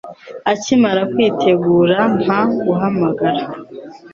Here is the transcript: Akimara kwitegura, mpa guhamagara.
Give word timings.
Akimara 0.51 1.01
kwitegura, 1.13 1.97
mpa 2.21 2.39
guhamagara. 2.63 3.41